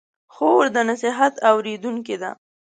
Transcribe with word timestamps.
خور 0.33 0.63
د 0.75 0.77
نصیحت 0.89 1.33
اورېدونکې 1.49 2.15
ده. 2.21 2.31